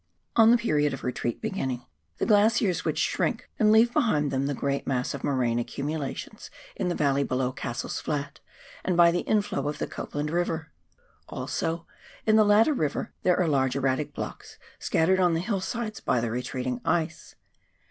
On 0.35 0.49
the 0.49 0.57
period 0.57 0.95
of 0.95 1.03
retreat 1.03 1.43
beginning, 1.43 1.85
the 2.17 2.25
glaciers 2.25 2.83
would 2.83 2.97
shrink 2.97 3.51
and 3.59 3.71
leave 3.71 3.93
behind 3.93 4.31
them 4.31 4.47
the 4.47 4.55
great 4.55 4.87
mass 4.87 5.13
of 5.13 5.21
morainic 5.21 5.67
accumu 5.67 5.99
lations 5.99 6.49
in 6.75 6.89
the 6.89 6.95
valley 6.95 7.23
below 7.23 7.51
Cassell's 7.51 7.99
Flat, 8.01 8.39
and 8.83 8.97
by 8.97 9.11
the 9.11 9.19
inflow 9.19 9.67
of 9.67 9.77
the 9.77 9.85
Copland 9.85 10.31
Eiver. 10.31 10.69
Also 11.29 11.85
in 12.25 12.35
the 12.35 12.43
latter 12.43 12.73
river 12.73 13.13
there 13.21 13.39
are 13.39 13.47
large 13.47 13.75
erratic 13.75 14.11
blocks 14.11 14.57
scattered 14.79 15.19
on 15.19 15.35
the 15.35 15.39
hillsides 15.39 15.99
by 15.99 16.19
the 16.19 16.31
retreating 16.31 16.81
ice. 16.83 17.35